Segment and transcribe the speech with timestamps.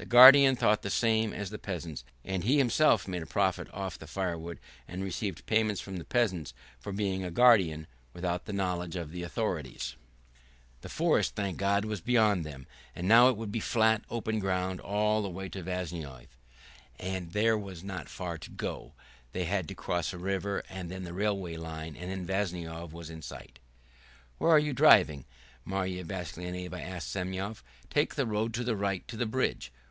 [0.00, 3.98] The guardian thought the same as the peasants, and he himself made a profit off
[3.98, 8.94] the firewood and received payments from the peasants for being a guardian without the knowledge
[8.94, 9.96] of the authorities.
[10.82, 11.84] The forest, thank God!
[11.84, 15.64] was behind them, and now it would be flat, open ground all the way to
[15.64, 16.28] Vyazovye,
[17.00, 19.04] and there was not far to go now.
[19.32, 23.10] They had to cross the river and then the railway line, and then Vyazovye was
[23.10, 23.58] in sight.
[24.38, 25.24] "Where are you driving?"
[25.64, 27.56] Marya Vassilyevna asked Semyon.
[27.90, 29.72] "Take the road to the right to the bridge."